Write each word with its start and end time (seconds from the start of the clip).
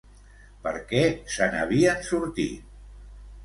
Per 0.63 0.73
què 0.93 1.03
se 1.35 1.51
n'havien 1.53 2.03
sortit? 2.11 2.77